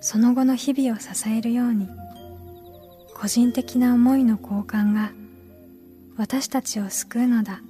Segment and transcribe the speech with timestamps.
[0.00, 1.88] その後の日々を支えるように
[3.14, 5.10] 個人的な思いの交換が
[6.16, 7.60] 私たちを救うのだ。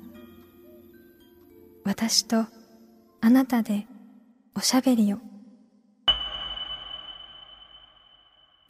[1.84, 2.46] 私と
[3.20, 3.87] あなたで
[4.54, 5.18] おしゃべりを。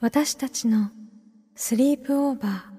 [0.01, 0.91] 私たちの
[1.57, 2.78] スリープオーバー。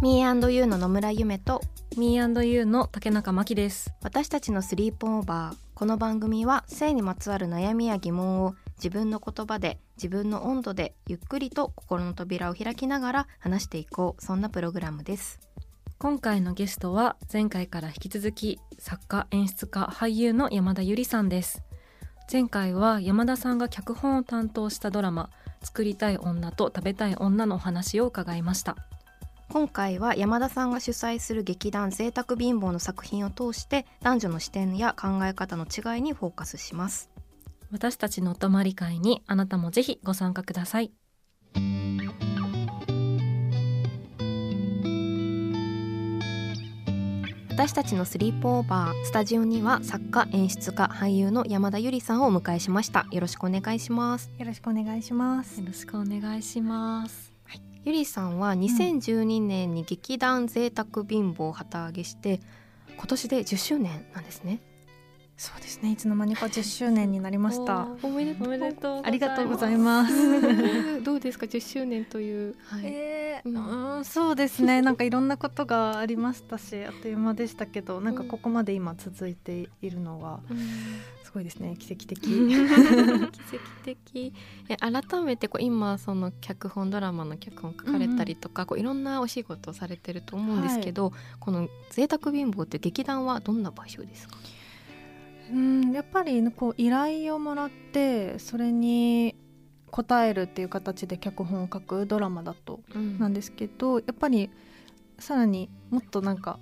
[0.00, 1.60] ミーユーの野村ゆめと
[1.96, 3.92] ミーユーの竹中真希です。
[4.00, 14.22] 私たちのスリープオーバーこの番組は性にまつわる悩みや疑問を自分の言葉で自分の温度でゆっくりと心の扉を開きながら話していこう。
[14.22, 15.40] そんなプログラムです。
[15.98, 21.64] 今回のゲストは前回から引き続き作家演出家俳優の山田ゆりさんです。
[22.30, 25.30] 前回は山田さんが脚本を担当したドラマ
[25.62, 28.76] 作りたい女と食べたい女のお話を伺いました
[29.50, 37.10] 今回は山田さんが主催する劇団贅沢貧乏の作品を通して男女の視点や考え方の違いにフォーカスします。
[37.70, 40.92] 私たちのお泊まり会にあなたもぜひご参加ください。
[47.50, 53.06] 私たちのスリープオーバースタジオには作家演出家俳優の山田ゆりさんをお迎えしました。
[53.10, 55.60] よろしくお願いしますよろしくお願いします。
[55.60, 57.27] よろしくお願いします
[57.84, 62.40] ゆりさんは2012年に劇団贅沢貧乏を旗揚げして
[62.96, 64.60] 今年で10周年なんですね
[65.40, 65.92] そうですね。
[65.92, 67.86] いつの間にか10周年になりました。
[68.02, 68.46] おめでとう。
[68.48, 70.12] おめでとうありがとうございます。
[71.02, 73.98] どうですか？10周年という、はい、えー、うん。
[73.98, 74.82] うんそうですね。
[74.82, 80.40] なんかいろんなことがありましたしあっという間でしたけどなんかここまで今続いているのは
[81.22, 81.76] すごいですね。
[81.78, 82.20] 奇跡的。
[82.20, 83.30] 奇跡
[83.84, 84.32] 的。
[84.68, 94.36] え改めてこう今その脚本ドラマの脚本書かれたりとか、こういろんなお仕事をされてると思うんですけど、この「贅沢貧乏」って劇団はどんな場所ですか？
[95.52, 99.34] うんやっぱりこう依頼をもらってそれに
[99.90, 102.80] 応えるっていう形で脚本を書くドラマだと
[103.18, 104.50] なんですけど、やっぱり
[105.18, 106.58] さらにもっとなんか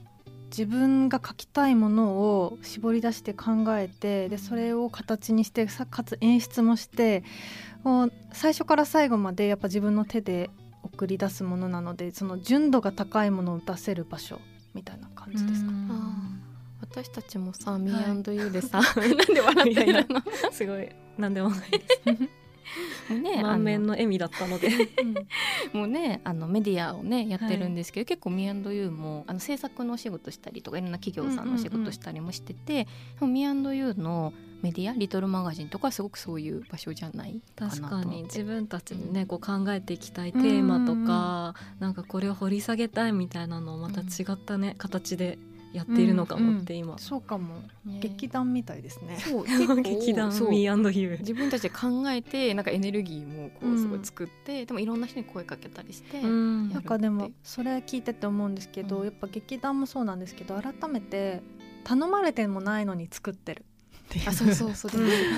[0.51, 7.25] 自分が書きたいものを絞り出して考えてでそれを形にしてさかつ演出もして
[8.33, 10.51] 最初から最後までやっぱ自分の手で
[10.83, 14.41] 送り出すものなのでその純度が高いものを出せる場所
[14.73, 15.89] みたいな感じですかね。
[16.91, 20.23] 私たちもさ「ミーユーでさ、 なんで笑ってるの？
[20.53, 20.89] すごい。
[21.19, 22.31] なんでもないです。
[23.09, 24.71] もうね満面の笑みだったので。
[25.73, 32.89] もうねあのメディアをねやってるんですけど、結構ミーユーもあの制作のお仕事したりとかいろんな企業さんのお仕事したりもしてて、で
[33.21, 34.33] もミーユーの
[34.63, 38.23] メディアリトルマガジンとかすごくそういう場所じゃないかなと確かに。
[38.25, 45.39] 自分たちでねこう考えていきたいテーマとか、なんかこれを掘り下げたいみたいなのをまた違ったね、形で
[45.73, 47.99] やっているのかもって今、そうかも、ね。
[48.01, 49.19] 劇団みたいですね。
[49.19, 49.45] そう。
[49.47, 49.77] 結構。
[49.77, 56.71] 劇団そう Me&You 自分たちで考えてなんかエネルギーもこううんすごい作って、でもいろんな人に声かけたりして、うん。
[56.71, 59.05] なんかでもそれ聞いてて思うんですけど、うん。
[59.05, 61.43] やっぱ劇団もそうなんですけど改めて
[61.85, 63.65] 頼まれてもないのに作ってる
[64.07, 64.29] っていう。
[64.29, 64.91] あそうそうそう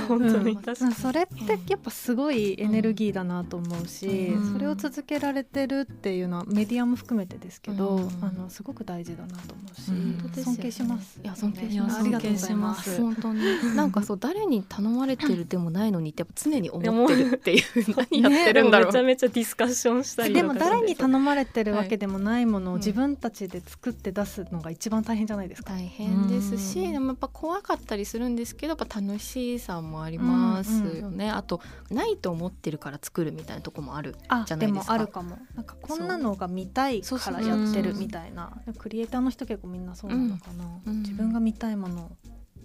[0.07, 0.53] 本当に。
[0.53, 0.93] うん。
[0.93, 4.53] それってやっぱすごいエネルギーだなと思うし、うん。
[4.53, 8.09] それを続けられてるっていうのはメディアも含めてですけど、うん。
[8.23, 10.43] あのすごく大事だなと思うし、ね。
[10.43, 11.21] 尊敬します。
[11.23, 12.01] いや尊敬します。
[12.01, 13.03] ありがとうございま尊敬しす。
[13.03, 13.41] 本当に。
[13.77, 17.63] なんかそう誰に頼まれてるでもないのにってやっぱ常に思ってるっていう。
[18.21, 20.47] 何やってるんだろう、めちゃめちゃディスカッションしたりとか。
[20.47, 25.75] でも誰に頼まれてるわけでもないものをはい自分たちで作って出すのが一番大変じゃないですか。
[25.75, 26.93] 大変ですし、うん。
[26.93, 34.93] でもやっぱ怖かったりするんですけどやっぱ楽しさもありますよね、あとないと思ってるから作るみたいなとこもあるあじゃないですか。
[34.95, 35.39] でもあるかも。
[35.55, 38.53] なんかこんなのが見たいからやってるみたいな。
[38.77, 41.03] クリエイターの人結構みんなそうなのかな、うん。
[41.03, 42.11] 自分が見たいものを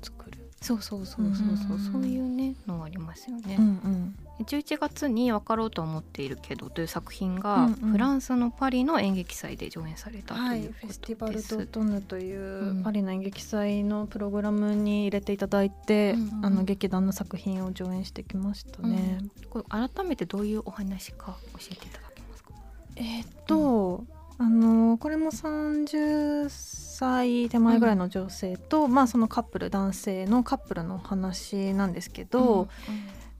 [0.01, 7.92] 作る、そうそうそうそうそう、うんそういうねのはありますよね、ん11月に分かろうとは思っているけどという作品が、うんうん。
[7.92, 12.83] フランスのパリの演劇祭で上演されたとはいいうことです、フェスティバル・ドートヌという、うん。
[12.83, 19.19] パリの演劇祭のプログラムに入れていただいて、うんあの劇団の作品を上演してきましたね。
[19.50, 22.51] これ改めてどういうお話か教えていただけますか？
[22.95, 24.06] えーっと、
[24.38, 32.68] あのこれも30歳手前ぐらいの女性と、うん、まあそのカップル男性のカップルの話なんですけど、うんうん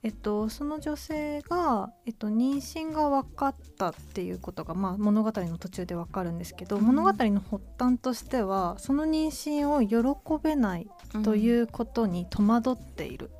[0.04, 10.90] えっと、その女性が、えっと、妊娠が分かったっていうことが、まあ、物語の途中で分かるんですけど、うん、物語の発端としてはその妊娠を喜べない
[11.24, 13.30] ということに戸惑っている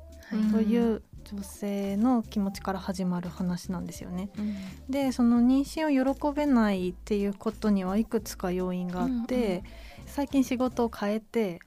[0.51, 4.29] という女性の気持ちから始まる話なんですよね。
[4.37, 4.55] うん、
[4.89, 9.63] でその妊娠を喜べないっていうことにはいくつか要因があって、うんうん、
[10.05, 11.59] 最近仕事を変えて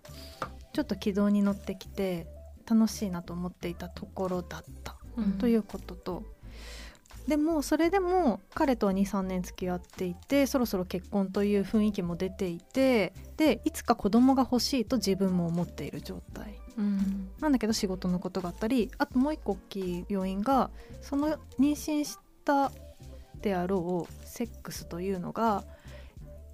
[0.72, 2.26] ちょっと軌道に乗ってきて
[2.68, 4.96] 楽しいなと思っていたところだった
[5.38, 6.22] ということと、
[7.28, 20.70] でもそれでも彼とは23年付き合っていてそろそろ結婚という雰囲気も出ていてでいつか子供が欲しいと自分も思っている状態、うん、なんだけど仕事のことがあったりあともう一個大きい要因が
[21.02, 21.28] その
[21.60, 22.72] 妊娠した
[23.42, 25.64] であろうセックスというのが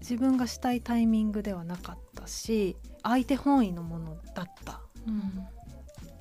[0.01, 5.47] 自分がしたいタイミングではなかったし相手本位のものだった、うん、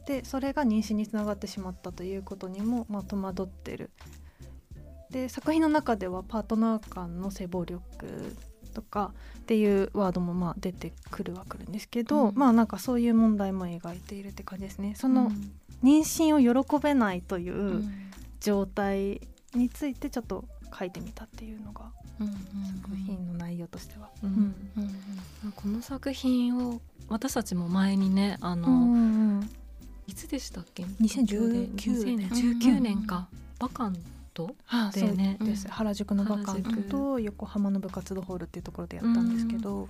[0.05, 3.89] でそれが妊娠につながってしまったということにも、まあ、戸惑ってる。
[5.13, 8.35] で作品の中ではパートナー間の性暴力
[8.73, 14.95] とかっていうワードもまあ出てくるわけですけど、うん、まあなんかそういう問題も描いているって感じですね。
[14.95, 15.31] その
[15.83, 17.83] 妊娠を喜べないという
[18.39, 19.21] 状態
[19.53, 20.45] についてちょっと
[20.77, 21.91] 書いてみたっていうのが
[22.81, 24.09] 作品の内容としては。
[25.55, 29.49] この作品を私たちも前にねあの、うんうん、
[30.07, 32.29] いつでしたっけ？2019年。
[32.29, 33.27] 19年か、
[33.59, 33.97] バカン
[34.33, 34.55] ト
[34.93, 39.89] でね、です、原宿のバカントと横浜の部活動ホールっていうところでやったんですけど、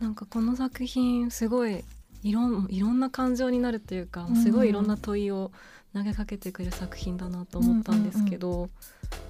[0.00, 1.84] なんかこの作品すごい
[2.22, 5.52] いろんいろんな感情になるというかすごいいろんな問いを
[5.94, 8.68] 投げかけてくる作品だなと思ったんですけど、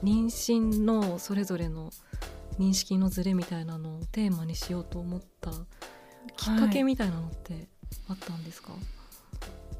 [0.02, 1.90] 妊娠のそれぞれの
[2.58, 5.50] 認識のズレみたいなのをテーマにしようと思った
[6.36, 7.68] きっかけみたいなのって
[8.08, 8.80] あったんですか、はい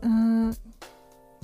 [0.02, 0.54] うん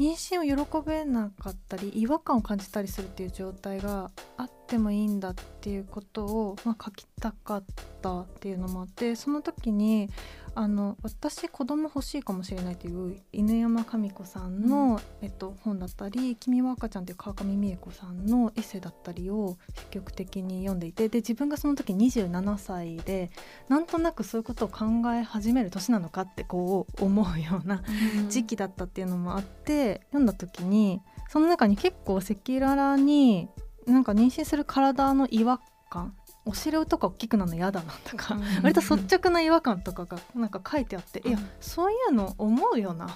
[0.00, 7.64] 妊娠を喜べなかったり違和感を感じたりするっていう状態があってもいいんだっていうことを、まあ、書きたかっ
[8.00, 10.08] たっていうのもあってその時に
[10.54, 23.30] あの私子供欲しいかもしれないという犬山神子さんの、うん、えっと、本だったり「君は赤ちゃん」という川上美恵子さんのエッセイだったりを積極的に読んでいてで自分がその時27歳で
[23.68, 27.82] なんとなくそういうことを考え始める年なのかってこう思うような
[28.28, 33.48] 時期だったっていうのもあって、読んだ時にその中に結構赤裸々に
[33.86, 36.14] なんか妊娠する体の違和感
[36.46, 43.08] お尻とか大きくなるの嫌だなとか、うん、割と率直な違和感とかがなんか書いてあって、うん、いやそういうの思うよな、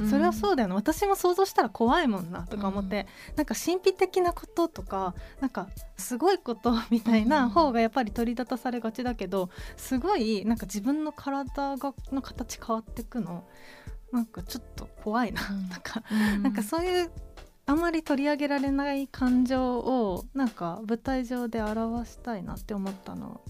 [0.00, 0.76] うん、それはそうだよな。
[0.76, 13.48] 私も想像したら怖いもんなとか思って、うん、なんか神秘的なこととかなんかすごいことみたいな方がやっぱり取り立たされがちだけどすごいなんか自分の体がの形変わってくの
[14.12, 15.40] なんかちょっと怖いな。
[15.72, 16.02] とか、
[16.42, 17.12] なんかそういう
[17.70, 23.40] あまり取り上げられない感情をなんか舞台上で表したいなって思ったの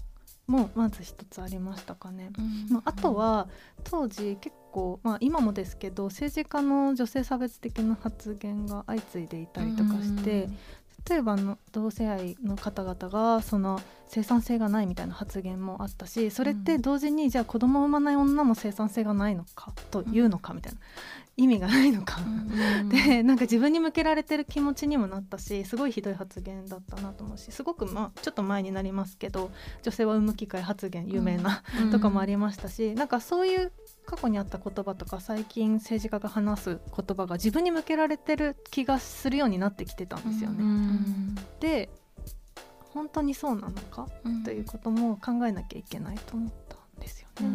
[0.45, 2.29] もまず一つありましたかね。
[2.69, 3.47] まあ、あとは
[3.83, 10.49] 当時結構、まあ、今もですけど政治家の女性差別的な発言が相次いでいたりとかして、
[11.09, 20.79] 例えばの同性愛の方々がその生産性がないみたいな発言もあったしそれって同時にじゃあ子供を産まない女も生産性がないのかというのかみたいな、
[21.41, 29.49] 意味がないのか、うん、でなんか自分に向けられてる気持ちにもなったしすごいひどい発言だったなと思うしすごくまあちょっと前になりますけど
[29.81, 33.71] 女性は産む機会発言有名な、うん、とかもありましたしなんかそういう
[34.05, 40.57] 過去にあった言葉とか最近政治家が話す言葉が自分に向けられてる気がするようになってきてたんですよね。
[40.59, 41.89] うん、で
[42.93, 44.09] 本当にそうなのか、
[44.43, 47.47] ということも考えなきゃいけないと思ったんですよね。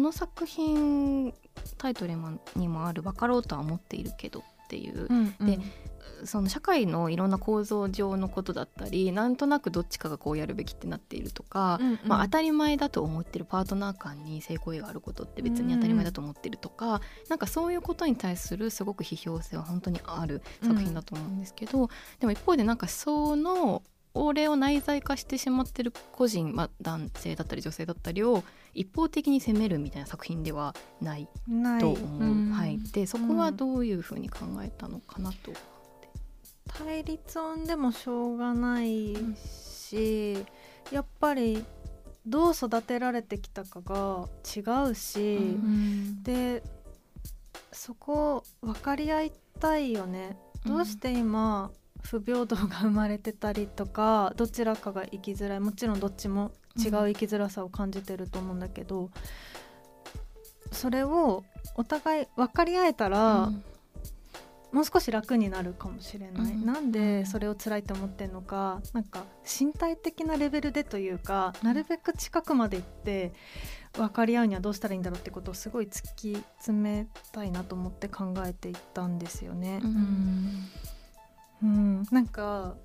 [0.00, 1.34] この作品
[1.76, 2.14] タイトル
[2.56, 5.58] にもある「分かろうとは思っているけど」っていう、うんうん、で
[6.24, 21.88] その社会のいろんな構造上のことだったりなんとなくどっちかがこうやるべきってなっているとか、うんうん、まあ、当たり前だと思ってるパートナー間に性行為があることって別に当たり前だと思ってるとか、うん、なんかそういうことに対するすごく批評性は本当にある作品だと思うんですけど、うん、
[22.20, 23.82] でも一方でなんかその
[24.14, 28.42] 俺を内在化してしまってる個人、まあ、男性だったり女性だったりを
[28.74, 31.28] 一方的に責めるみたいな作品ではない
[31.80, 32.52] と思う。
[32.52, 35.52] はい、でそこはどういうふうに考えたのかなと。
[36.66, 40.36] 対立音でもしょうがないし、
[40.90, 41.64] うん、やっぱり
[42.26, 46.62] どう育てられてきたかが違うし、うん、で
[47.72, 50.36] そこ分かり合いたいよね。
[50.66, 51.70] どうして今
[52.02, 59.10] 不平等が生まれてたりとかどちらかが生きづらいもちろんどっちも違う生きづらさを感じてると思うんだけど、
[60.72, 63.64] それをお互い分かり合えたら、うん
[64.72, 66.64] もう少し楽になるかもしれない、うん。
[66.64, 73.32] なんでそれを辛いと思ってんのかなんか身体的なレベルでというかなるべく近くまで行って
[73.94, 79.80] 分かり合うにはどうしたらいいんだろうってことをすごい突き詰めたいなと思って考えていったんですよね。
[79.82, 79.88] う。
[79.88, 80.68] ん
[81.62, 82.76] うん、なんか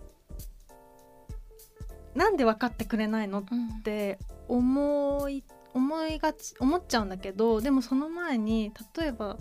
[2.14, 3.44] なんで分かってくれないのっ
[3.84, 9.38] て思い思いがち思っちゃうんだけどでもその前に例えば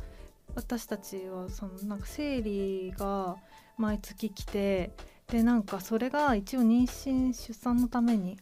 [0.57, 3.37] 私たちはそのなんか生理が
[3.79, 4.93] 毎月来て
[5.29, 8.39] でなんかそれが一応妊娠出産のために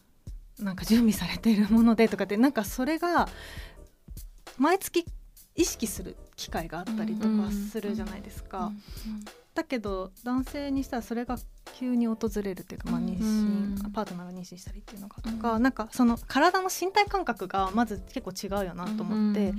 [0.59, 3.27] なんか準備されているものでとかってなんかそれが
[4.57, 5.05] 毎月
[5.55, 8.71] 意識する機会があったりとかするじゃないですか。
[9.55, 11.37] だけど男性にしたらそれが
[11.75, 13.91] 急に訪れるっていうか、まあ、妊娠、うん。
[13.93, 19.53] パートナーが妊娠したりっていうのがとか、うなんかその体の身体感覚がまず結構違うよなと思って、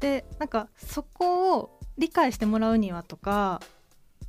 [0.00, 3.60] でなんかそこを理解してもらうにはとか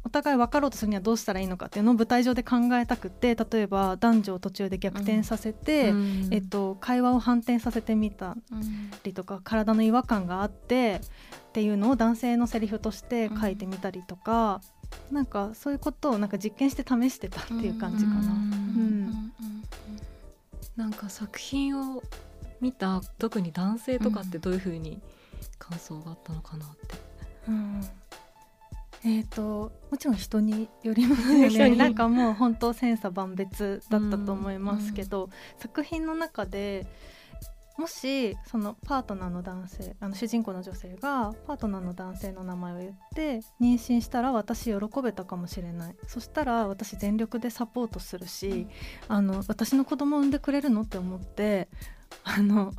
[0.05, 5.93] お互い分かろうとするにはどうしたらいいのかっていうのを舞台上で考えたくて例えば男女を途中で逆転させて、
[6.31, 11.01] えっと、会話を反転させてみたうんりとか体の違和感があって
[11.49, 14.61] っていうのを男性のセリフとして書いてみたりとか、
[15.11, 18.19] なんかそういうことをなんか実験して試してたっていう感じかな。
[18.19, 18.27] うん。
[18.27, 19.33] うん
[20.79, 22.01] なんか作品を
[22.61, 25.01] 見た特に男性とかってどういう風に
[25.57, 26.95] 感想があったのかなって。
[27.49, 27.81] うん。
[29.03, 31.69] えー、ともちろん人によりますよね。
[31.75, 36.87] なんかもう本当千差万別だったと思いますけど、作品の中で
[37.79, 45.95] もしそのパートナーの男性あの主人公の女性がパートナーの男性の名前を言って妊娠したら私喜べたかもしれない。
[46.05, 48.67] そしたら私全力でサポートするし、
[49.07, 51.69] あの私の子供を産んでくれるのって思って
[52.25, 52.73] あの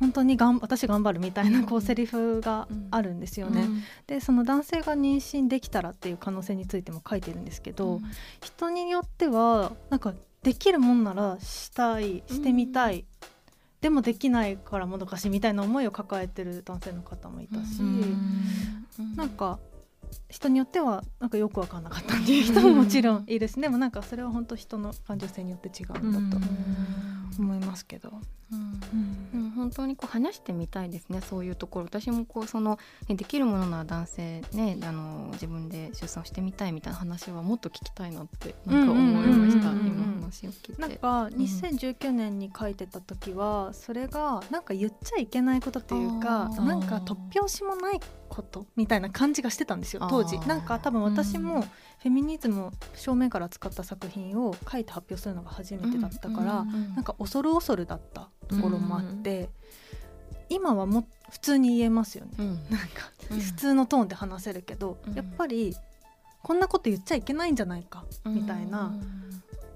[0.00, 3.68] 本当にがん私頑張るみたいなこううんセリフがあるんですよね。
[4.08, 8.00] でその男性が妊娠できたらっていう可能性についても書いてるんですけど、
[8.42, 13.04] 人によってはなんかできるもんならしたいしてみたい、
[13.80, 17.80] でもできないからもどかしいみたいな思いを抱えてる男性の方もいたし、
[19.16, 19.58] なんか
[20.30, 26.44] 人によってはなんかよく分かんなかったっていう人ももちろんいるし、でもなんかそれは本当人の感受性によって違うんだと
[27.38, 28.10] 思いますけど。
[28.50, 31.20] でも本当にこう話してみたいですね。
[31.20, 39.70] そういうところ私もこうその、ね、できるものなら男性ねあの自分で出産をしてみたいみたいな話はもっと聞きたいなってなんか思いました。
[39.70, 40.80] うんうんうんうん今話を聞いて。
[40.80, 50.38] なんか2019年に書いてた時はそれがなんか言っちゃいけないことというかなんか突拍子もないことみたいな感じがしてたんですよ当時。
[50.46, 59.50] なんか多分私うもフェミニズムを正面から使った作品を書いて発表するのが初めてだったから、なんか恐る恐るだったところもあって、
[60.48, 62.46] 今はもう普通に言えますよね、うん。
[62.70, 63.40] なんかうん。
[63.40, 65.14] 普通のトーンで話せるけど、うん。
[65.14, 65.76] やっぱり
[66.42, 68.92] こんなこと言っちゃいけないんじゃないかみたいな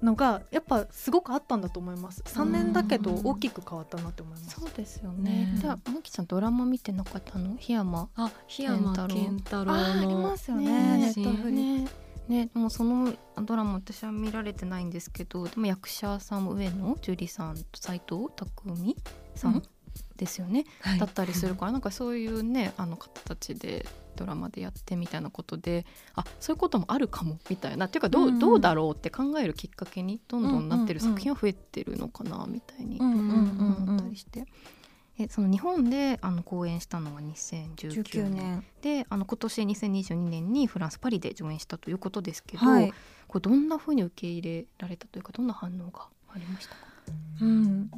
[0.01, 2.21] のがやっぱすごくあったんだと思います。
[2.25, 3.27] 3年だけどうん。
[3.27, 4.59] 大きく変わったなって思います。
[4.59, 5.31] そうですよね。
[5.53, 5.57] ね。
[5.59, 7.55] じゃあもきちゃんドラマ見てなかったの？
[7.55, 9.71] 檜山あ、檜山健太郎。
[9.71, 10.97] のありますよね。
[10.97, 10.97] ね。
[10.97, 11.55] ネットフリ。
[11.55, 11.87] ね
[12.27, 18.95] ねもうそのドラマ私は見られてないんですけどでも役者さんも上野樹里さんと斉藤匠
[19.35, 19.63] さうんん。
[20.17, 20.99] ですよね、はい。
[20.99, 27.85] だったりするからなんかそういうねあの方たちでドラマでやってみたいなことであそういうこともあるかもみたいな。
[27.85, 28.39] っていうかどう,、うんうん。
[28.39, 34.45] どうだろうって考えるきっかけにどんどんなってる作品は増えてるのかなみたいに思ったりして。
[35.17, 38.63] えその日本であの公演したのは2019 19年。
[38.83, 38.99] 年。
[39.01, 42.93] であの今年2022年にフランス・パリで上演したということですけど、はい。
[43.27, 46.07] これどんなふうに受け入れられたというかどんな反応が？
[46.33, 46.81] ありましたか？
[47.41, 47.89] うん。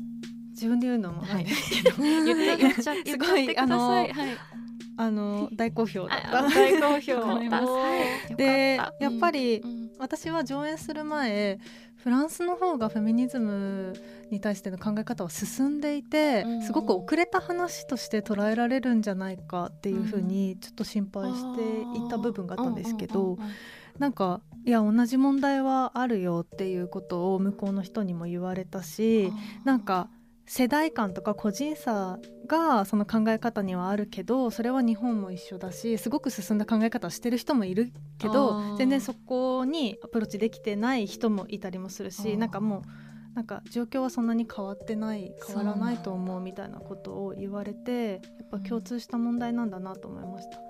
[0.52, 3.58] 自分で言うのもはいなんですけど、言って言っちゃ ってください。
[3.58, 4.14] あはい
[4.98, 6.40] あの大好評だった。
[6.46, 7.40] あ大好評
[8.36, 11.60] でやっぱりうん私は上演する前
[11.96, 13.94] フランスの方がフェミニズム
[14.30, 21.62] に対しての考え方は進んでいて、うんすごく遅れた話として捉えられるんじゃないかっていうふうにちょっと心配して
[21.98, 23.38] いた部分があったんですけど、
[23.98, 29.32] なんかいや同じ問題はあるよっていうことを向こうの人にも言われたし
[29.64, 30.10] なんか
[30.50, 38.78] 世代間とか個人差がその考え方にはあるけどそれは日本も一緒だしすごく進んだ考え方をしてる人もいるけあどー。
[38.78, 42.38] 全然そこにアプローチできてない人もいたりもするあしー。
[42.38, 50.67] なんかもうなんか状況はそんなに変わってない変わらないと思うみたいなことを言われてやっぱ共通した問題なんだなと思いました。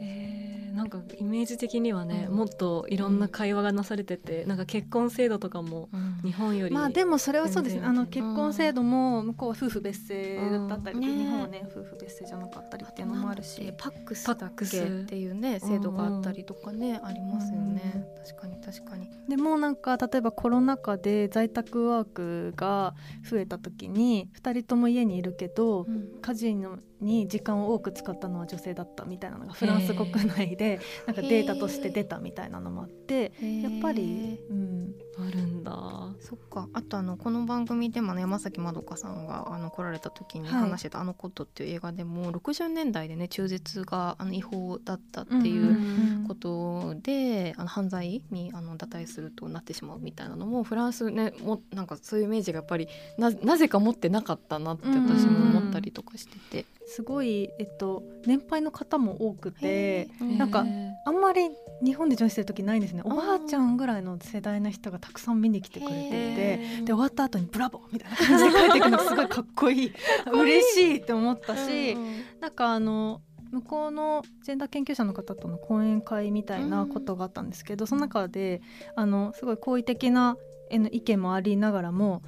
[0.00, 0.36] えー。
[0.76, 5.88] なんかイメージ的にはね、うん、もっといろんな会話がなされてて、うん、なんか結婚制度とかも
[6.22, 7.80] 日本より、まあでもそれはそうです。
[7.82, 19.08] あの結婚制度も向こうは夫婦別姓だったり、ね、日本はね夫婦別姓じゃなかったりっていうのもあるしパックスだっけっていうね制度があったりとかね、ありますよね、確かに確かに。
[19.30, 22.94] でもなんか例えばコロナ禍で在宅ワークが
[23.28, 25.86] 増えた時に2人とも家にいるけど、
[26.20, 36.14] 家事のに時間を多く使ったのは女性だったみたいなのがフランス国内でなんかデータとして出たみたいなのもあってやっぱり、うん、あるんだ。
[36.20, 36.68] そっか。
[36.72, 52.88] あとあのこの番組でも、ね、山崎まどかさんがあの来られた時に話してた「あのこと」っていう映画でも60年代でね中絶があの違法だったっていうことで、あの犯罪にあの堕胎するとなってしまうみたいなのもフランスねもなんかそういうイメージがやっぱり
[53.18, 56.66] ななぜか持ってなかったなって私も思ったりとかしてて。
[56.86, 60.64] すごい、えっと、年配の方も多くてなんか
[61.04, 61.50] あんまり
[61.82, 63.02] 日本で上映してる時ないんですね。
[63.04, 69.92] おばあちゃんぐらいの世代の人がたくさん見に来てくれていてで終わった後に「ブラボー!」みたいな感じで帰ってくるのすごいかっこいい。
[70.32, 78.60] 嬉しいって思ったし、うん、なんかあの向こうのジェンダー研究者の方との講演会みたいなことがあったんですけど、うん、その中で
[78.94, 80.36] あのすごい好意的な
[80.70, 82.22] 意見もありながらも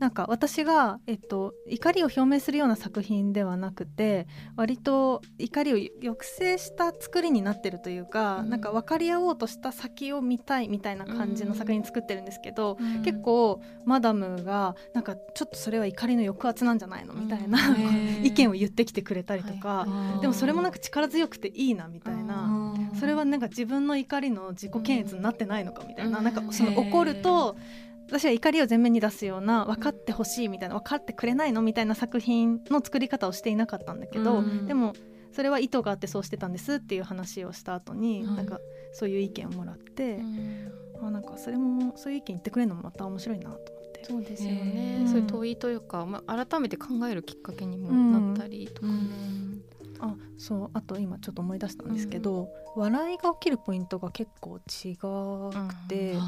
[0.00, 17.14] なんか私が、えっと、怒りを表明するような作品ではなくて割と怒りを抑制した作りになってるというか、うん、なんか分かり合おうとした先を見たいみたいな感じの作品作ってるんですけど、うん、結構マダムがなんかちょっとそれは怒りの抑圧なんじゃないの？
[17.14, 27.56] みたいな、うん、意見を言ってきてくれたりとか、はい、でもそれもなんか力強くていいなみたいな、それはなんか自分の怒りの自己検閲になってないのかみたいな,、なんかその怒ると。
[28.08, 34.94] 私は怒りを前面に出すような分かってほしいみたいな分かってくれないのみたいな作品の作り方をしていなかったんだけど、うん、でも
[35.32, 38.60] それは意図があってそうしてたんですっていう話をした後に、うん、なんか
[38.92, 44.04] そういう意見をもらって、うん、あなんかそれもそういう意見言ってくれるのもまた面白いなと思って。
[44.04, 48.94] そうですよね、そういう問いというか、まあ、改めて考えるきっかけにもなったりとかね。
[50.04, 56.22] あそうあと今ちょっと思い出したんですけど、うん、笑いが起きるポイントが結構違くて、うん、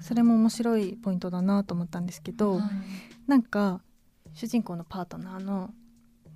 [0.00, 2.62] それも面白いポイントだなと思ったんですけど、うん、
[3.26, 3.80] なんか
[4.34, 5.70] 主人公のパートナーの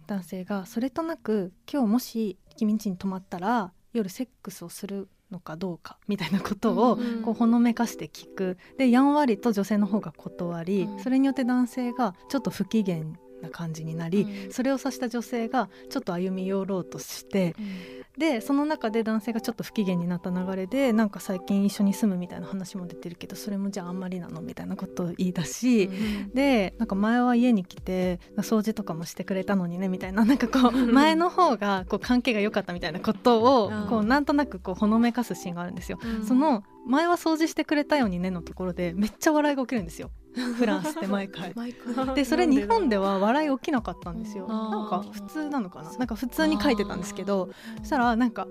[0.06, 8.59] 男性がそれとなく今日もし君ん家に泊まったら夜セックスをするのかどうかみたいなことをこうほのめかして聞く。
[8.78, 13.04] でやんわりと女性の方が断りそれによって男性がちょっと不機嫌
[13.40, 35.98] な感じになり、うん、それを指した女性がちょっと歩み寄ろうとして、うん、でその中で男性がちょっと不機嫌になった流れでなんか最近一緒に住むみたいな話も出てるけどそれもじゃああんまりなのみたいなことを言い出し、うん、でなんか前は家に来て掃除とかもしてくれたのにねみたいななんかこう前の方がこう関係が良かったみたいなことをこうなんとなくこうほのめかすシーンがあるんですよ。
[36.26, 40.11] その前は掃除してくれたようにねのところでめっちゃ笑いが起きるんですよ。
[40.57, 41.53] フランスって毎回。
[42.14, 44.47] でそれ日本では笑い起きなかったんですよ。
[44.47, 45.90] なんか普通なのかな？
[45.93, 48.47] なんか普通に書いてたんですけどそしたらなんか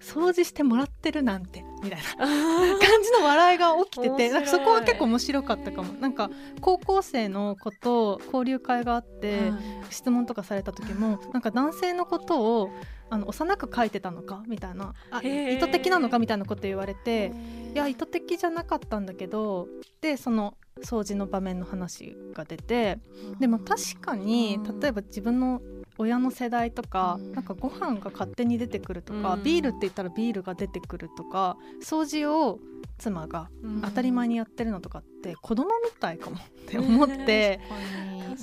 [0.00, 2.26] 掃除してもらってるなんてみたいな。
[2.26, 5.92] 感じの笑いが起きててなんかそこは結構面白かったかも。
[6.00, 9.52] なんか高校生の子と交流会があって
[9.90, 12.70] 質問とかされた時もなんか男性のことを
[13.12, 14.42] あの幼く書いてたのか？
[14.46, 14.94] みたいな。
[15.10, 16.18] あ意図的なのか？
[16.20, 17.32] みたいなこと言われて
[17.74, 19.66] いや意図的じゃなかったんだけど
[20.00, 22.98] でその掃除の場面の話が出て
[23.38, 25.60] でも確かに例えば自分の
[25.98, 32.58] 親の世代とか、なんかご飯が勝手に出てくるとか、ビールって言ったらビールが出てくるとか掃除を
[32.96, 33.50] 妻が
[33.82, 37.60] 当たり前にやってるのとかって子供みたいかもって思って、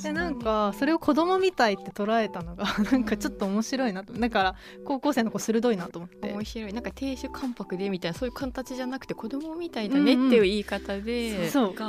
[0.04, 4.13] でなんかそれを子供みたいって捉えたのが なんかちょっと面白いなと。
[4.13, 6.32] だから高校生の子鋭いなと思って。
[6.32, 6.73] 面白い。
[6.73, 11.73] なんか亭主関白でみたいなそういう形じゃなくて子供みたいだねっていう言い方で、うんうん、そう。
[11.73, 11.84] か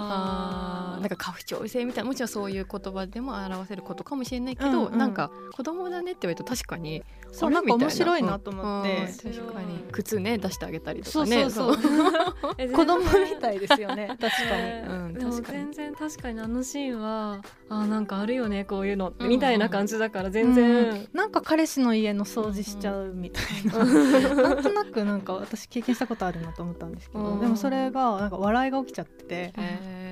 [1.01, 9.85] なんか家父長制みたいなもちろんそういう言葉でも表せることかもしれないけど、うんうん、なんか子供だねって言われると確かにそうなんか面白いなと思って、確かに。
[9.93, 11.51] 靴ね出してあげたりとかね。
[11.51, 12.73] そうそうそう。
[12.73, 14.17] 子供みたいですよね。
[14.21, 15.59] 確かに、うん、確かに。
[15.59, 23.85] 全然確かにあのシーンはあなんかあるよねこういうの、みたいな感じだから全然、うん、なんか彼氏の家の掃除しちゃうみたいな、
[24.35, 29.53] なんとなくなんか私経験したことあるなと思ったんですけど、でもそれがなんか笑いが起きちゃってて、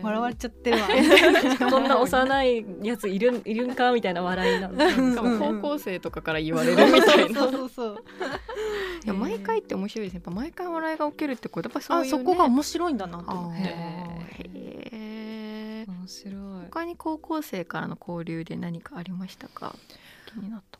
[0.03, 0.89] 笑われちゃってるわ。
[1.71, 4.85] こんな幼いやついるいるんかみたいな笑いなんで
[5.17, 7.41] 高校生とかから言われるみたいな。
[7.41, 8.05] そうそうそう
[9.05, 13.61] いや毎回って面白いですやっぱ毎回笑いが起きるってことやっぱそういう、ね、そこが面白いんだなと思って。
[13.63, 13.71] へ
[14.93, 16.37] え面白い。
[16.71, 19.75] 他に高校生からの交流で何かありましたか？
[20.27, 20.79] 気になった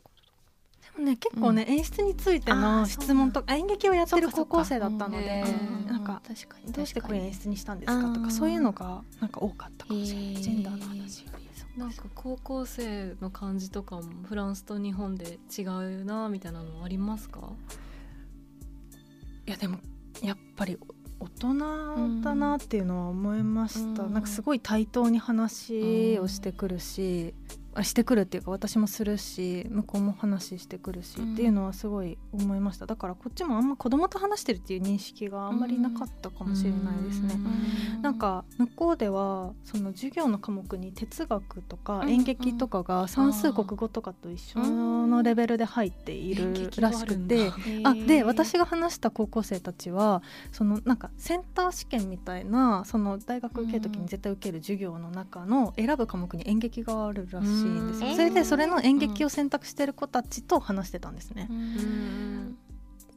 [1.01, 5.43] ね結構ね、うん、演出についての質問とか演劇をやってる高校生だったので、
[5.87, 6.21] なんか
[6.69, 10.35] どうしてこれ演出にしたんですかとかそういうのがなんか多かったかもしれない。
[10.35, 11.47] ジェンダーの話より。
[11.77, 17.51] なんか高校生の感じとかもフランスと日本で違うなみたいなのありますか？
[19.45, 19.77] いやでも
[20.23, 20.79] やっぱり
[21.19, 27.35] 大人だなっていうのは思いました、うん、なんかすごい対等に話をしてくるし、
[27.83, 32.85] してくるっていうか私もするし向こうも話してくるし、っていうのはすごい思いました。
[32.85, 37.35] だからこっちもあんま子供と話してるっていう認識があんまりなかったかもしれないですね。
[37.95, 47.51] うん、なんか向こうではその授業の科目に哲学とか演劇とかが算数国語とかと一緒のレベルで入っているらしくて、
[47.83, 57.66] あで私が話した高校生たちはそのなんかセンター試験みたいなその大学受ける時に絶対受ける授業の中の選ぶ科目に演劇があるらしい。
[57.87, 61.49] ですよ、それでそれの演劇を選択してる子たちと話してたんですね、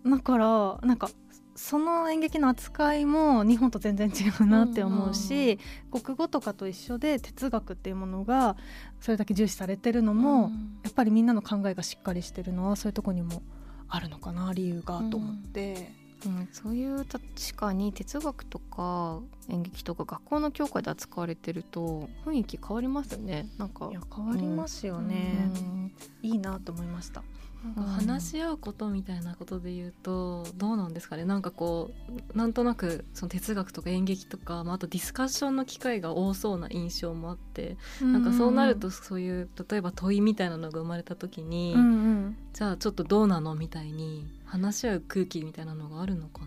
[0.04, 1.10] だからなんか
[1.56, 5.58] その演劇の扱いも日本と全然違うなって思うし、
[5.90, 8.56] 国語とかと一緒で哲学っていうものが
[9.00, 10.50] それだけ重視されてるのも、
[10.84, 13.42] やっぱりみんなの考えがしっかりしてるのはそういうとこにも
[13.88, 15.99] あるのかな理由がと思って。
[16.26, 17.20] うん、そういう確
[17.56, 23.48] かに哲学とか演劇とか学校の教科で扱われてると雰囲気変わりますよね。
[23.59, 23.88] なんか。
[23.90, 27.22] いや変わりますよね、うん、いいなと思いました
[27.62, 31.26] なんか話し合うことみたいなことで言うとどうなんですかね？
[31.26, 31.90] なんかこ
[32.34, 41.84] うなんとなくその哲学とか演劇とか、まあ、あとディスカッションの機会が多そうな印象もあって、うん、なんかそうなるとそういう例えば問いみたいなのが生まれた時に、うんう
[42.28, 43.54] ん、じゃあちょっとどうなの？
[43.54, 46.40] みたいに話し合う空気みたいなのがあるのか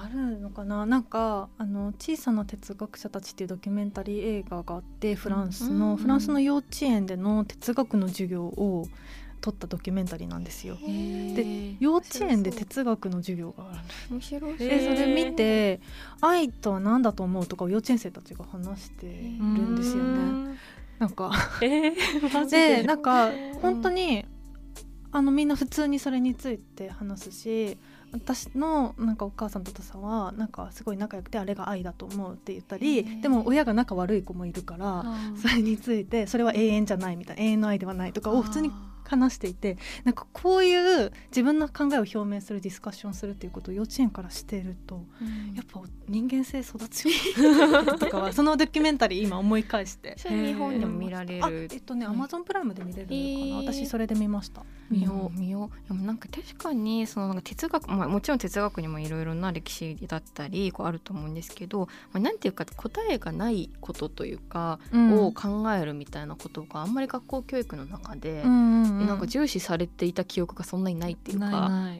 [0.00, 0.84] あるのかな？
[0.84, 8.86] なんかあの「小さな哲学者たち」っていうドキュメンタリー映画があってフランスの、うん、フランスの幼稚園での哲学の授業を
[9.40, 10.76] 撮ったドキュメンタリーなんですよ。
[10.76, 13.78] で幼稚園で哲学の授業がある
[14.10, 15.80] 面白いでそれ見て
[16.20, 20.58] 「愛とは何だと思う?」とか幼稚園生たちが話してるんですよね。
[20.98, 21.30] なんか。
[21.62, 22.82] えー、で？
[22.82, 23.30] なんか
[23.62, 24.24] 本当に
[25.10, 27.78] あのみんな普通にそれについて話すし
[28.12, 35.04] 私のなんかお母さんとお父さんはなんかすごい仲良くてあれが愛だと思うって言ったりでも親が仲悪い子もいるから
[35.40, 38.70] それについてそれは永遠じゃないみたいな永遠の愛ではないとかを普通に
[39.08, 47.12] 話していてなんかこういう自分の考えを表明するディスカッションするっていうことを幼稚園からしていると、うん、やっぱ人間性育つよ
[47.98, 50.16] とかはそのドキュメンタリー今思い返して。
[50.28, 51.68] 日本でも見られる。
[51.72, 54.64] えっとねアマゾンプライムで見れるのかな、私それで見ました。
[54.90, 55.38] 見よう。
[55.38, 71.46] 見ようでもなんか確かにそのなんか哲学、まあ、もちろん哲学にもいろいろな歴史だったりこうあると思うんですけど、まあ、なんていうか答えがないことというか、うん、を考えるみたいなことがあんまり学校教育の中で、うん、なんか重視されていた記憶がそんなにないっていうか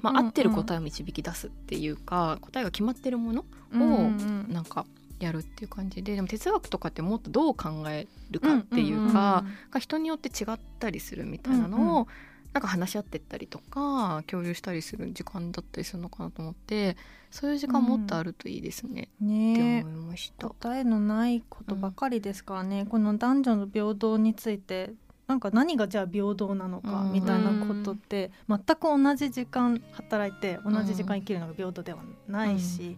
[0.02, 4.10] まあ、合ってる答えを導き出すっていうか、うんうん、答えが決まってるものを
[4.52, 4.86] なんか
[5.20, 12.06] やるっていう感じででも哲学とかってもっとどう考えるかっていうか、が人によって違ったりするみたいなのを、う
[12.52, 16.96] なんか話し合ってったりとか共有したりする時間だったりするのかなと思って
[17.30, 20.48] そういう時間もっとあるといいですね、うん、ねって思いました。
[20.48, 24.92] 答えのないことばかりですからね、うん、この男女の平等について
[25.28, 32.96] なんか何がじゃあ平等なのかみたいなことって、全く同じ時間働いて同じ時間生きるのが平等ではないし、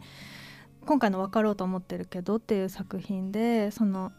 [0.86, 4.12] 今回の「分かろうと思ってるけど」っていう作品でその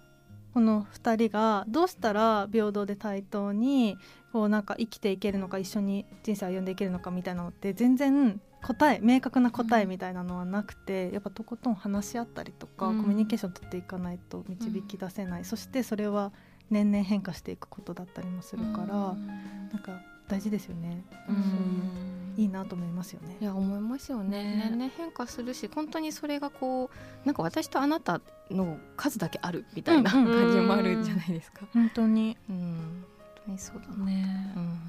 [0.54, 3.98] この2人がどうしたら平等で対等に
[4.34, 16.32] こうなんか生きていけるのか一緒に人生歩んでいけるのかみたいなのって全然答え明確な答えみたいなのはなくて、うん、やっぱとことん話し合ったりとか、うん、コミュニケーション取っていかないと導き出せない、うん、そしてそれは
[16.72, 19.28] 年々変化していくことだったりもするから、うん、
[19.72, 21.04] なんか大事ですよね。
[21.30, 23.38] うんいいなと思いますよね。
[23.42, 24.64] いや思いますよね。
[24.72, 31.68] 年々変化するし本当にそれがこうなんか私とあなたの数だけあるみたいな感じもあるじゃないですか。
[31.74, 32.38] 本当に。
[32.50, 32.56] うん。
[32.56, 34.54] 本当にそうだね。
[34.56, 34.80] うん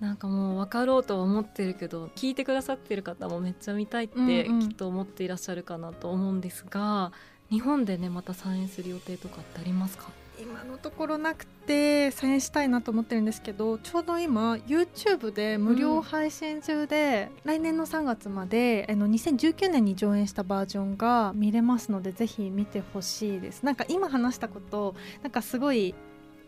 [0.00, 7.06] なんかもう分かろうとは思ってるけど聞いてくださってる方もめっちゃ見たいってきっと思っていらっしゃるかなと思うんですが、
[7.50, 10.04] うん、日本でねまた参演する予定とかってありますか？
[10.40, 23.62] 今のところなくて再演したいなと思ってるんですけどちょうど今 YouTube で無料配信中で、うん、来年の3月まであの2019年に上演したバージョンが見れますのでぜひ見てほしいです。
[23.62, 25.94] なんか今話したことなんかすごい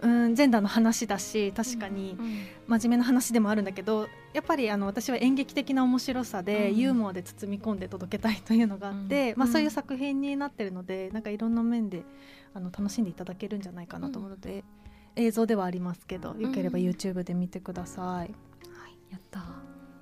[0.03, 2.16] うんジェンダーの話だし確かに
[2.66, 12.03] 真面目な話でもあるんだけどやっぱりあの私は演劇的な面白さで、ユーモアで包み込んで届けたいというのがあって、まあ、そういう作品になってるのでなんかいろんな面で
[12.54, 14.64] あの楽しんでいただけるんじゃないかなと思うので、
[15.16, 18.34] 映像ではありますけどよければ YouTube で見てください。
[19.10, 19.44] やった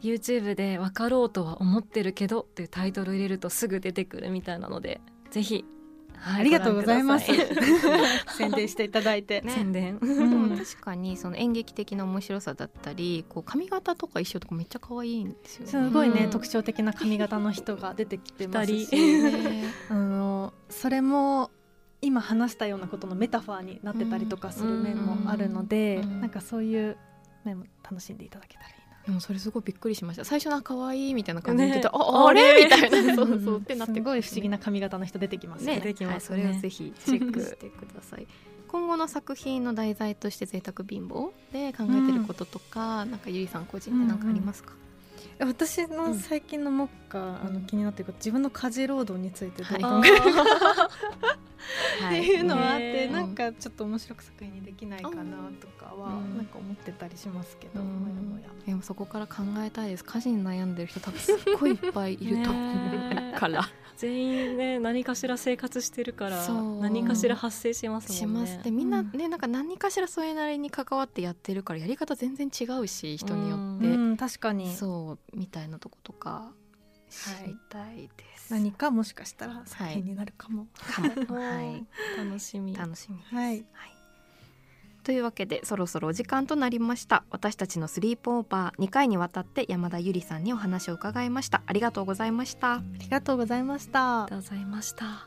[0.03, 5.65] YouTube で「分かろうとは思ってるけど」っていうタイトル入れるとすぐ出てくるみたいなのでぜひ
[6.21, 7.27] はい、ありがとうございます。
[8.37, 9.41] 宣伝していただいて。
[9.41, 10.01] ね、宣伝。
[10.01, 15.71] でも 確かにその演劇的な面白さだったり、こう髪型とか衣装とかめっちゃ可愛いんですよ、ね。
[15.71, 18.89] すごいね、うん、特徴的な髪型の人が出てきてますし、
[19.91, 21.53] あのそれも
[22.01, 26.97] 今話したようなことのメタファーになってたりとかする面もあるので、うんうん、なんかそういう
[27.45, 28.75] 面も楽しんでいただけたらいい。
[29.07, 30.25] でもそれすごいびっくりしました。
[30.25, 32.65] 最初は可愛いみたいな感じで言ってた、ね、ああれ？
[32.65, 33.15] みたいな。
[33.15, 33.95] そうそうってなって。
[33.95, 35.77] すごい不思議な髪型の人出てきますね。
[35.77, 38.27] ね出てきます、ね、はい、それをぜひチェックしてください。
[38.69, 44.88] 今後の作品の題材として贅沢貧乏で考えてることとか、うん、なんかゆりさん個人で何かありますか、うんうん
[45.41, 50.43] 私の最近の目下、うん、あの気になっている自分の家事労働についてどう考えるか、
[52.01, 58.49] はい、っていうのはあって、なんかちょっと面白く作品にできないかなとかは、なんか思ってたりしますけど、もやもや。
[58.67, 60.05] でもそこから考えたいです。
[60.05, 63.63] 家事に悩んでる人多分すっごいいっぱいいると思うから
[63.99, 66.49] 全員ね何かしら生活してるから
[66.81, 68.47] 何かしら発生しますもんね。
[68.47, 68.63] します。
[68.63, 74.73] でみんなね、なんか何かしらそれなりに関わってやってるからやり方全然違うし人によって、うん、確かに。
[74.75, 76.53] そうみたいなとことか
[77.11, 81.85] 知りたいです、はい、何かもしかしたら作品になるかも、はい、
[82.17, 82.77] 楽しみ。
[82.77, 83.98] 楽しみはい、はい
[85.09, 87.25] というわけでそろそろお時間となりました。
[87.31, 91.63] 私たちのスリープオーバー2回にわたって山田ゆりさんにお話を伺いました。
[91.65, 92.75] ありがとうございました。
[92.75, 94.25] ありがとうございました。
[94.25, 95.27] ありがとうございました。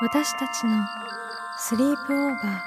[0.00, 0.86] 私たちの
[1.58, 2.60] スリープオーバー。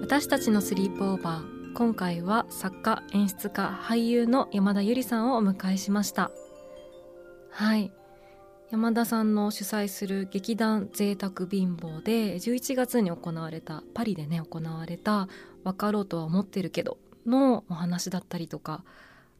[0.00, 6.32] 私たちのスリープオーバー今回は作家演出家俳優の山田ゆりさんをお迎えしました。
[7.52, 7.92] はい。
[8.72, 15.28] 山田さんの主催する劇団贅沢貧乏で11月に行われたパリでね行われた
[15.62, 18.82] 「分かろうとは思ってるけど」のお話だったりとか、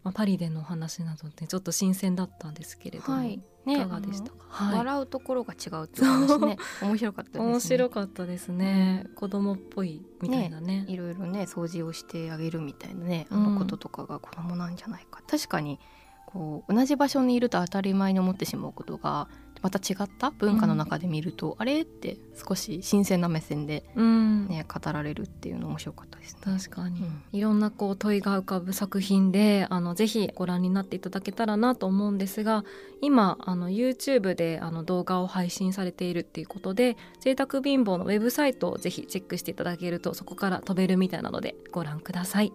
[0.04, 7.46] まあ、パリでのお話などってちょっと新鮮だったんですけれども、はい、ね、いかがでしたか、はい、笑うところが違うって話ね 面白かったですね。
[7.46, 10.84] 面白かったですね、うん、子供っぽいみたいなね。
[10.88, 15.78] いろいろね掃除をしてあげるみたいなねあのこととかが子供なんじゃないか、うん、確かに
[16.26, 19.28] こう同じ場所にいると当たり前に思ってしまうことが
[19.62, 32.64] また違った文化の中で見ると、うん、あれって少し新鮮な目線でね、うん、語られるっていうの面白かったです、ね、確かに、うん、いろんなこう問いが浮かぶ作品であのぜひご覧になっていただけたらなと思うんですが
[33.00, 42.52] 今あの YouTube であの動画を配信されているっていうことで贅沢貧乏のウェブサイトをぜひチェックしていただけるとそこから飛べるみたいなのでご覧ください。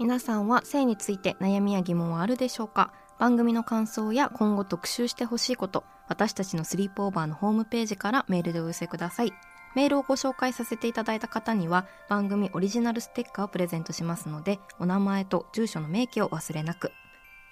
[0.00, 2.92] 皆さんは性について悩みや疑問はあるでしょうか？
[3.18, 9.32] 番組の感想や今後特集してほしいこと私たちのスリープオーバーのホームページからメールでお寄せください。
[9.74, 16.92] メールをご紹介させていただいた方には番組オリジナルステッカーをプレゼントしますのでお名前と住所の明記を忘れなく。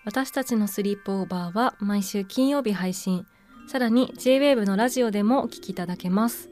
[0.04, 3.26] 私たちのスリープオーバーは毎週金曜日配信。
[3.68, 6.50] さらに JWAVE のラジオでもお聞きいただけます。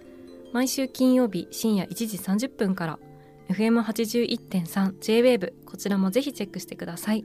[0.52, 2.98] 毎週金曜日深夜1時30分から。
[3.50, 7.24] FM81.3JWAVE こちらもぜひチェックしてください。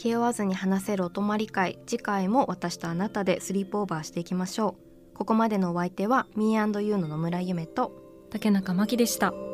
[0.00, 4.76] 気負わずに話せるお泊まり会次回も私とあなたでスリープオーバーしていきましょ
[5.12, 7.92] うここまでのお相手は Me&You の野村夢と
[8.30, 9.49] 竹中真希でした。